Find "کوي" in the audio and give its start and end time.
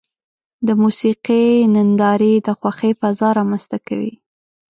3.87-4.13